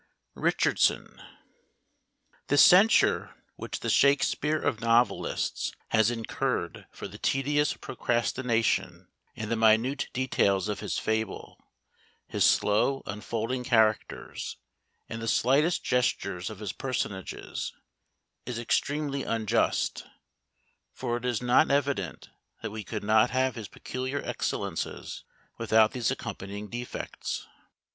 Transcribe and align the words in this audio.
RICHARDSON. 0.33 1.21
The 2.47 2.57
censure 2.57 3.35
which 3.55 3.81
the 3.81 3.89
Shakspeare 3.91 4.59
of 4.59 4.81
novelists 4.81 5.73
has 5.89 6.09
incurred 6.09 6.87
for 6.91 7.07
the 7.07 7.19
tedious 7.19 7.75
procrastination 7.75 9.09
and 9.35 9.51
the 9.51 9.55
minute 9.55 10.07
details 10.11 10.67
of 10.67 10.79
his 10.79 10.97
fable; 10.97 11.61
his 12.27 12.43
slow 12.43 13.03
unfolding 13.05 13.63
characters, 13.63 14.57
and 15.07 15.21
the 15.21 15.27
slightest 15.27 15.83
gestures 15.83 16.49
of 16.49 16.57
his 16.57 16.73
personages, 16.73 17.71
is 18.47 18.57
extremely 18.57 19.21
unjust; 19.21 20.07
for 20.91 21.19
is 21.23 21.41
it 21.41 21.45
not 21.45 21.69
evident 21.69 22.31
that 22.63 22.71
we 22.71 22.83
could 22.83 23.03
not 23.03 23.29
have 23.29 23.53
his 23.53 23.67
peculiar 23.67 24.19
excellences 24.25 25.23
without 25.59 25.91
these 25.91 26.09
accompanying 26.09 26.69
defects? 26.69 27.45